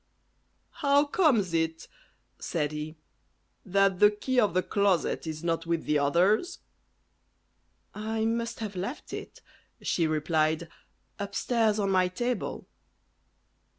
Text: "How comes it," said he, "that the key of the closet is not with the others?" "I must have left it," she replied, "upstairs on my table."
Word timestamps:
"How 0.81 1.05
comes 1.05 1.53
it," 1.53 1.87
said 2.39 2.71
he, 2.71 2.95
"that 3.63 3.99
the 3.99 4.09
key 4.09 4.39
of 4.39 4.55
the 4.55 4.63
closet 4.63 5.27
is 5.27 5.43
not 5.43 5.67
with 5.67 5.85
the 5.85 5.99
others?" 5.99 6.57
"I 7.93 8.25
must 8.25 8.61
have 8.61 8.75
left 8.75 9.13
it," 9.13 9.43
she 9.79 10.07
replied, 10.07 10.67
"upstairs 11.19 11.77
on 11.77 11.91
my 11.91 12.07
table." 12.07 12.65